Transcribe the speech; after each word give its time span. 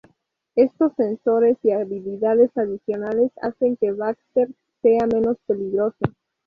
Estos 0.55 0.93
sensores 0.95 1.59
y 1.61 1.69
habilidades 1.69 2.49
adicionales 2.57 3.31
hacen 3.39 3.77
que 3.77 3.91
Baxter 3.91 4.47
sea 4.81 5.05
menos 5.05 5.37
peligroso. 5.45 6.03